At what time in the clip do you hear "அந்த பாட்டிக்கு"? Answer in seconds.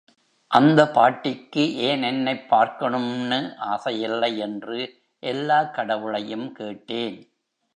0.51-1.75